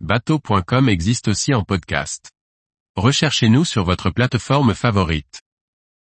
bateau.com 0.00 0.90
existe 0.90 1.28
aussi 1.28 1.54
en 1.54 1.64
podcast. 1.64 2.30
Recherchez-nous 2.96 3.64
sur 3.64 3.84
votre 3.84 4.10
plateforme 4.10 4.74
favorite. 4.74 5.40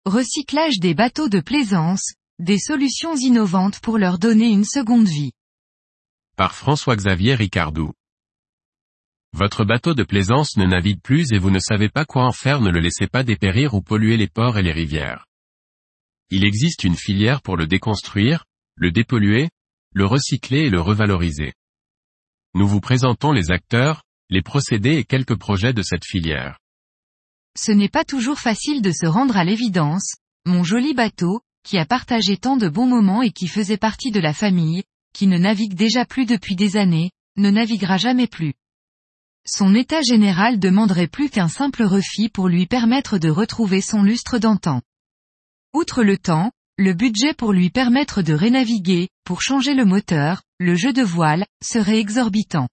Recyclage 0.06 0.79
des 0.79 0.94
bateaux 0.94 1.29
de 1.29 1.40
plaisance, 1.40 2.14
des 2.38 2.60
solutions 2.60 3.16
innovantes 3.16 3.80
pour 3.80 3.98
leur 3.98 4.20
donner 4.20 4.50
une 4.50 4.66
seconde 4.66 5.08
vie. 5.08 5.32
Par 6.36 6.54
François-Xavier 6.54 7.36
Ricardou. 7.36 7.94
Votre 9.32 9.64
bateau 9.64 9.94
de 9.94 10.04
plaisance 10.04 10.58
ne 10.58 10.66
navigue 10.66 11.02
plus 11.02 11.32
et 11.32 11.38
vous 11.38 11.52
ne 11.52 11.60
savez 11.60 11.88
pas 11.88 12.04
quoi 12.04 12.26
en 12.26 12.34
faire 12.34 12.60
ne 12.60 12.70
le 12.70 12.82
laissez 12.82 13.08
pas 13.08 13.24
dépérir 13.24 13.74
ou 13.74 13.82
polluer 13.82 14.18
les 14.18 14.28
ports 14.28 14.58
et 14.58 14.64
les 14.64 14.74
rivières. 14.74 15.26
Il 16.30 16.44
existe 16.44 16.84
une 16.84 16.98
filière 16.98 17.42
pour 17.42 17.56
le 17.56 17.68
déconstruire, 17.68 18.44
le 18.76 18.92
dépolluer, 18.92 19.50
le 19.94 20.06
recycler 20.06 20.64
et 20.64 20.70
le 20.70 20.82
revaloriser. 20.82 21.54
Nous 22.58 22.68
vous 22.68 22.82
présentons 22.82 23.34
les 23.34 23.52
acteurs, 23.52 24.02
les 24.32 24.42
procédés 24.42 24.96
et 24.96 25.04
quelques 25.04 25.38
projets 25.38 25.74
de 25.74 25.84
cette 25.84 26.04
filière. 26.04 26.57
Ce 27.56 27.71
n'est 27.71 27.88
pas 27.88 28.04
toujours 28.04 28.39
facile 28.39 28.82
de 28.82 28.92
se 28.92 29.06
rendre 29.06 29.38
à 29.38 29.43
l'évidence, 29.43 30.16
mon 30.43 30.64
joli 30.64 30.96
bateau, 30.96 31.42
qui 31.64 31.78
a 31.78 31.86
partagé 31.86 32.35
tant 32.35 32.57
de 32.57 32.67
bons 32.67 32.88
moments 32.88 33.21
et 33.21 33.30
qui 33.30 33.47
faisait 33.47 33.77
partie 33.77 34.09
de 34.09 34.20
la 34.20 34.33
famille, 34.33 34.85
qui 35.13 35.27
ne 35.27 35.38
navigue 35.38 35.75
déjà 35.75 36.03
plus 36.03 36.25
depuis 36.25 36.55
des 36.55 36.77
années, 36.77 37.11
ne 37.35 37.52
naviguera 37.52 37.97
jamais 37.97 38.25
plus. 38.25 38.55
Son 39.45 39.75
état 39.75 40.02
général 40.02 40.58
demanderait 40.58 41.05
plus 41.05 41.30
qu'un 41.30 41.49
simple 41.49 41.83
refit 41.83 42.27
pour 42.27 42.47
lui 42.47 42.66
permettre 42.66 43.19
de 43.19 43.30
retrouver 43.30 43.81
son 43.81 44.02
lustre 44.02 44.39
d'antan. 44.39 44.81
Outre 45.75 46.02
le 46.02 46.17
temps, 46.17 46.52
le 46.80 46.94
budget 46.94 47.34
pour 47.34 47.54
lui 47.54 47.72
permettre 47.72 48.22
de 48.22 48.34
rénaviguer, 48.34 49.09
pour 49.23 49.41
changer 49.41 49.73
le 49.73 49.84
moteur, 49.84 50.44
le 50.59 50.76
jeu 50.76 50.94
de 50.94 51.02
voile, 51.02 51.45
serait 51.63 52.00
exorbitant. 52.00 52.67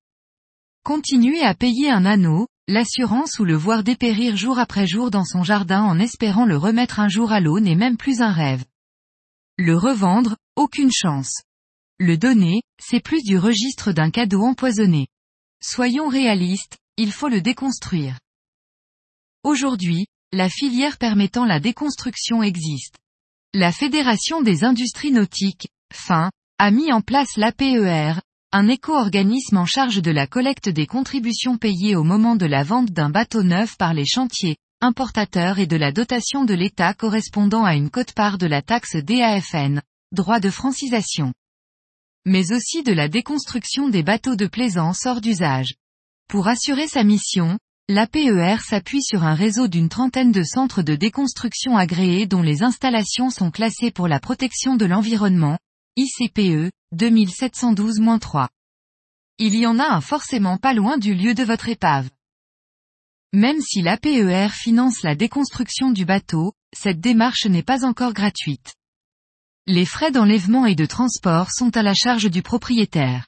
Continuer 0.84 1.40
à 1.40 1.54
payer 1.54 1.90
un 1.90 2.04
anneau, 2.04 2.46
l'assurance 2.68 3.38
ou 3.38 3.44
le 3.44 3.56
voir 3.56 3.82
dépérir 3.82 4.36
jour 4.36 4.58
après 4.58 4.86
jour 4.86 5.10
dans 5.10 5.24
son 5.24 5.42
jardin 5.42 5.82
en 5.82 5.98
espérant 5.98 6.44
le 6.44 6.58
remettre 6.58 7.00
un 7.00 7.08
jour 7.08 7.32
à 7.32 7.40
l'eau 7.40 7.60
n'est 7.60 7.76
même 7.76 7.96
plus 7.96 8.20
un 8.20 8.30
rêve. 8.30 8.64
Le 9.56 9.74
revendre, 9.74 10.36
aucune 10.54 10.92
chance. 10.92 11.42
Le 11.98 12.18
donner, 12.18 12.60
c'est 12.78 13.00
plus 13.00 13.22
du 13.22 13.38
registre 13.38 13.92
d'un 13.92 14.10
cadeau 14.10 14.42
empoisonné. 14.42 15.06
Soyons 15.62 16.08
réalistes, 16.08 16.76
il 16.98 17.10
faut 17.10 17.28
le 17.28 17.40
déconstruire. 17.40 18.18
Aujourd'hui, 19.44 20.06
la 20.30 20.50
filière 20.50 20.98
permettant 20.98 21.46
la 21.46 21.60
déconstruction 21.60 22.42
existe. 22.42 22.96
La 23.56 23.70
Fédération 23.70 24.42
des 24.42 24.64
industries 24.64 25.12
nautiques, 25.12 25.68
FIN, 25.92 26.28
a 26.58 26.70
mis 26.72 26.92
en 26.92 27.00
place 27.00 27.36
l'APER, 27.36 28.14
un 28.50 28.66
éco-organisme 28.66 29.58
en 29.58 29.64
charge 29.64 30.02
de 30.02 30.10
la 30.10 30.26
collecte 30.26 30.68
des 30.68 30.88
contributions 30.88 31.56
payées 31.56 31.94
au 31.94 32.02
moment 32.02 32.34
de 32.34 32.46
la 32.46 32.64
vente 32.64 32.90
d'un 32.90 33.10
bateau 33.10 33.44
neuf 33.44 33.76
par 33.76 33.94
les 33.94 34.06
chantiers, 34.06 34.56
importateurs 34.80 35.60
et 35.60 35.68
de 35.68 35.76
la 35.76 35.92
dotation 35.92 36.44
de 36.44 36.52
l'État 36.52 36.94
correspondant 36.94 37.64
à 37.64 37.76
une 37.76 37.90
cote-part 37.90 38.38
de 38.38 38.46
la 38.46 38.60
taxe 38.60 38.96
DAFN, 38.96 39.80
droit 40.10 40.40
de 40.40 40.50
francisation. 40.50 41.32
Mais 42.26 42.50
aussi 42.52 42.82
de 42.82 42.92
la 42.92 43.06
déconstruction 43.06 43.88
des 43.88 44.02
bateaux 44.02 44.34
de 44.34 44.48
plaisance 44.48 45.06
hors 45.06 45.20
d'usage. 45.20 45.74
Pour 46.28 46.48
assurer 46.48 46.88
sa 46.88 47.04
mission, 47.04 47.60
l'APER 47.88 48.56
s'appuie 48.62 49.02
sur 49.02 49.24
un 49.24 49.34
réseau 49.34 49.68
d'une 49.68 49.90
trentaine 49.90 50.32
de 50.32 50.42
centres 50.42 50.80
de 50.80 50.94
déconstruction 50.94 51.76
agréés 51.76 52.26
dont 52.26 52.40
les 52.40 52.62
installations 52.62 53.28
sont 53.28 53.50
classées 53.50 53.90
pour 53.90 54.08
la 54.08 54.20
protection 54.20 54.76
de 54.76 54.86
l'environnement, 54.86 55.58
ICPE, 55.96 56.70
2712-3. 56.96 58.48
Il 59.38 59.54
y 59.54 59.66
en 59.66 59.78
a 59.78 59.86
un 59.86 60.00
forcément 60.00 60.56
pas 60.56 60.72
loin 60.72 60.96
du 60.96 61.14
lieu 61.14 61.34
de 61.34 61.42
votre 61.42 61.68
épave. 61.68 62.08
Même 63.34 63.60
si 63.60 63.82
l'APER 63.82 64.48
finance 64.50 65.02
la 65.02 65.14
déconstruction 65.14 65.90
du 65.90 66.06
bateau, 66.06 66.54
cette 66.74 67.00
démarche 67.00 67.44
n'est 67.44 67.62
pas 67.62 67.84
encore 67.84 68.14
gratuite. 68.14 68.74
Les 69.66 69.84
frais 69.84 70.10
d'enlèvement 70.10 70.64
et 70.64 70.74
de 70.74 70.86
transport 70.86 71.50
sont 71.50 71.76
à 71.76 71.82
la 71.82 71.94
charge 71.94 72.30
du 72.30 72.42
propriétaire. 72.42 73.26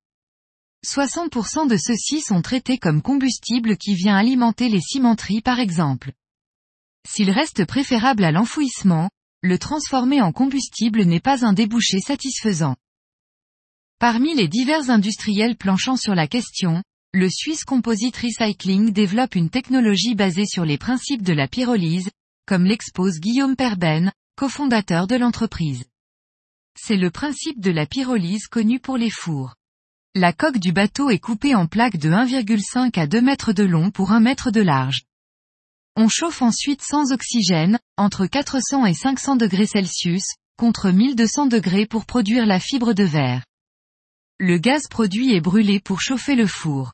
60% 0.87 1.69
de 1.69 1.77
ceux-ci 1.77 2.21
sont 2.21 2.41
traités 2.41 2.78
comme 2.78 3.03
combustible 3.03 3.77
qui 3.77 3.94
vient 3.94 4.16
alimenter 4.16 4.69
les 4.69 4.81
cimenteries 4.81 5.43
par 5.43 5.59
exemple. 5.59 6.12
S'il 7.09 7.31
reste 7.31 7.65
préférable 7.65 8.25
à 8.25 8.33
l'enfouissement, 8.33 9.11
le 9.43 9.59
transformer 9.59 10.21
en 10.21 10.33
combustible 10.33 11.03
n'est 11.03 11.21
pas 11.21 11.44
un 11.44 11.53
débouché 11.53 12.00
satisfaisant. 12.00 12.77
Parmi 13.99 14.34
les 14.34 14.47
divers 14.47 14.91
industriels 14.91 15.56
planchant 15.56 15.97
sur 15.97 16.15
la 16.15 16.28
question, 16.28 16.83
le 17.12 17.28
Swiss 17.31 17.65
Composite 17.65 18.16
Recycling 18.16 18.93
développe 18.93 19.34
une 19.34 19.50
technologie 19.50 20.15
basée 20.15 20.47
sur 20.47 20.65
les 20.65 20.78
principes 20.78 21.22
de 21.22 21.33
la 21.33 21.49
pyrolyse, 21.49 22.10
comme 22.47 22.65
l'expose 22.65 23.19
Guillaume 23.19 23.56
Perben, 23.56 24.12
cofondateur 24.37 25.06
de 25.09 25.16
l'entreprise. 25.16 25.84
C'est 26.78 26.97
le 26.97 27.10
principe 27.10 27.60
de 27.60 27.72
la 27.72 27.87
pyrolyse 27.87 28.47
connu 28.47 28.78
pour 28.78 28.97
les 28.97 29.10
fours. 29.10 29.55
La 30.14 30.32
coque 30.32 30.58
du 30.58 30.72
bateau 30.72 31.10
est 31.10 31.19
coupée 31.19 31.54
en 31.54 31.66
plaques 31.66 31.98
de 31.98 32.10
1,5 32.10 32.98
à 32.98 33.06
2 33.06 33.20
mètres 33.20 33.52
de 33.52 33.62
long 33.62 33.91
pour 33.91 34.12
1 34.12 34.20
mètre 34.20 34.50
de 34.50 34.60
large. 34.60 35.02
On 35.96 36.08
chauffe 36.08 36.42
ensuite 36.42 36.82
sans 36.82 37.12
oxygène, 37.12 37.78
entre 37.96 38.26
400 38.26 38.86
et 38.86 38.94
500 38.94 39.36
degrés 39.36 39.66
Celsius, 39.66 40.24
contre 40.56 40.91
1200 40.91 41.47
degrés 41.47 41.86
pour 41.86 42.06
produire 42.06 42.47
la 42.47 42.58
fibre 42.58 42.94
de 42.94 43.04
verre. 43.04 43.44
Le 44.38 44.58
gaz 44.58 44.88
produit 44.88 45.34
est 45.34 45.41
brûlé 45.41 45.78
pour 45.78 46.00
chauffer 46.00 46.36
le 46.36 46.47
four. 46.47 46.92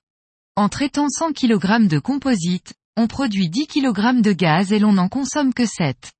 En 0.56 0.68
traitant 0.68 1.08
100 1.08 1.34
kg 1.34 1.86
de 1.86 1.98
composite, 1.98 2.74
on 2.96 3.06
produit 3.06 3.48
10 3.48 3.66
kg 3.66 4.22
de 4.22 4.32
gaz 4.32 4.72
et 4.72 4.78
l'on 4.78 4.94
n'en 4.94 5.08
consomme 5.08 5.54
que 5.54 5.66
7. 5.66 6.12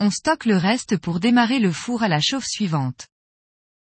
On 0.00 0.10
stocke 0.10 0.46
le 0.46 0.56
reste 0.56 0.96
pour 0.96 1.20
démarrer 1.20 1.58
le 1.58 1.72
four 1.72 2.02
à 2.02 2.08
la 2.08 2.20
chauffe 2.20 2.46
suivante. 2.46 3.06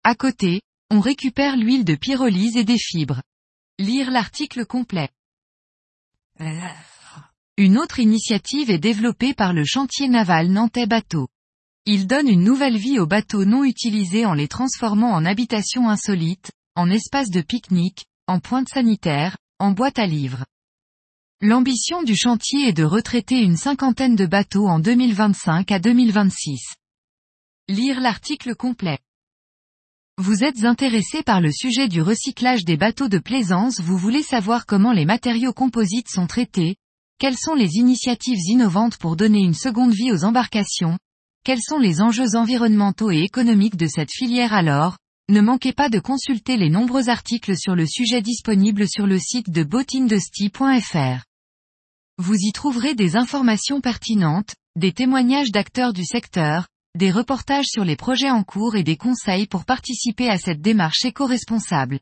À 0.03 0.15
côté, 0.15 0.61
on 0.89 0.99
récupère 0.99 1.57
l'huile 1.57 1.85
de 1.85 1.95
pyrolyse 1.95 2.55
et 2.55 2.63
des 2.63 2.77
fibres. 2.77 3.21
Lire 3.77 4.09
l'article 4.09 4.65
complet. 4.65 5.09
Une 7.57 7.77
autre 7.77 7.99
initiative 7.99 8.69
est 8.69 8.79
développée 8.79 9.33
par 9.33 9.53
le 9.53 9.65
chantier 9.65 10.07
naval 10.07 10.49
Nantais 10.49 10.85
Bateau. 10.85 11.27
Il 11.85 12.07
donne 12.07 12.27
une 12.27 12.43
nouvelle 12.43 12.77
vie 12.77 12.99
aux 12.99 13.07
bateaux 13.07 13.45
non 13.45 13.63
utilisés 13.63 14.25
en 14.25 14.33
les 14.33 14.47
transformant 14.47 15.11
en 15.13 15.25
habitations 15.25 15.89
insolites, 15.89 16.51
en 16.75 16.89
espaces 16.89 17.31
de 17.31 17.41
pique-nique, 17.41 18.05
en 18.27 18.39
pointes 18.39 18.69
sanitaires, 18.69 19.37
en 19.59 19.71
boîte 19.71 19.99
à 19.99 20.05
livres. 20.05 20.45
L'ambition 21.41 22.03
du 22.03 22.15
chantier 22.15 22.67
est 22.67 22.73
de 22.73 22.83
retraiter 22.83 23.41
une 23.41 23.57
cinquantaine 23.57 24.15
de 24.15 24.25
bateaux 24.25 24.67
en 24.67 24.79
2025 24.79 25.71
à 25.71 25.79
2026. 25.79 26.75
Lire 27.67 27.99
l'article 27.99 28.55
complet. 28.55 28.99
Vous 30.19 30.43
êtes 30.43 30.63
intéressé 30.63 31.21
par 31.21 31.41
le 31.41 31.51
sujet 31.51 31.87
du 31.87 32.01
recyclage 32.01 32.65
des 32.65 32.75
bateaux 32.75 33.07
de 33.07 33.19
plaisance, 33.19 33.79
vous 33.79 33.97
voulez 33.97 34.23
savoir 34.23 34.65
comment 34.65 34.91
les 34.91 35.05
matériaux 35.05 35.53
composites 35.53 36.09
sont 36.09 36.25
traités, 36.25 36.75
quelles 37.19 37.37
sont 37.37 37.53
les 37.53 37.75
initiatives 37.75 38.39
innovantes 38.47 38.97
pour 38.97 39.15
donner 39.15 39.41
une 39.41 39.53
seconde 39.53 39.93
vie 39.93 40.11
aux 40.11 40.23
embarcations, 40.23 40.97
quels 41.43 41.61
sont 41.61 41.77
les 41.77 42.01
enjeux 42.01 42.35
environnementaux 42.35 43.11
et 43.11 43.19
économiques 43.19 43.77
de 43.77 43.85
cette 43.85 44.11
filière 44.11 44.53
alors, 44.53 44.97
ne 45.29 45.39
manquez 45.39 45.71
pas 45.71 45.87
de 45.87 45.99
consulter 45.99 46.57
les 46.57 46.71
nombreux 46.71 47.09
articles 47.09 47.55
sur 47.55 47.75
le 47.75 47.85
sujet 47.85 48.23
disponibles 48.23 48.87
sur 48.87 49.05
le 49.05 49.19
site 49.19 49.51
de 49.51 49.63
botindesty.fr. 49.63 51.25
Vous 52.17 52.35
y 52.35 52.51
trouverez 52.53 52.95
des 52.95 53.17
informations 53.17 53.81
pertinentes, 53.81 54.55
des 54.75 54.93
témoignages 54.93 55.51
d'acteurs 55.51 55.93
du 55.93 56.03
secteur, 56.03 56.67
des 56.97 57.11
reportages 57.11 57.67
sur 57.67 57.85
les 57.85 57.95
projets 57.95 58.31
en 58.31 58.43
cours 58.43 58.75
et 58.75 58.83
des 58.83 58.97
conseils 58.97 59.45
pour 59.45 59.65
participer 59.65 60.29
à 60.29 60.39
cette 60.39 60.61
démarche 60.61 61.05
éco-responsable. 61.05 61.99